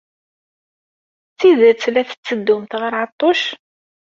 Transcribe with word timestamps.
D 1.31 1.33
tidet 1.37 1.83
la 1.93 2.03
tetteddumt 2.09 2.71
ɣer 2.81 2.93
Ɛeṭṭuc? 3.01 3.41